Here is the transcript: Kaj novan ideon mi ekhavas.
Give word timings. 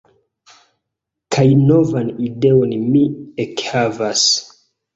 Kaj 1.35 1.43
novan 1.67 2.11
ideon 2.29 2.75
mi 2.89 3.05
ekhavas. 3.47 4.29